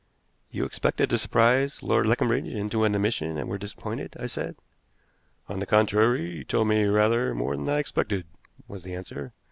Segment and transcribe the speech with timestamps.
[0.49, 4.55] "You expected to surprise Lord Leconbridge into an admission and were disappointed?" I said.
[5.47, 8.25] "On the contrary, he told me rather more than I expected,"
[8.67, 9.31] was the answer.